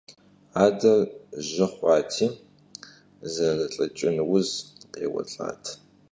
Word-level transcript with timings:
Адэр 0.65 1.01
жьы 1.47 1.67
хъуати 1.73 2.27
зэрылӀыкӀын 3.33 4.17
уз 4.37 4.49
къеуэлӀат. 4.93 5.63